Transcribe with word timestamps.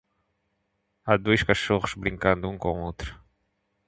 Há 1.05 1.15
dois 1.15 1.43
cachorros 1.43 1.93
brincando 1.93 2.49
um 2.49 2.57
com 2.57 2.69
o 2.71 2.85
outro. 2.85 3.21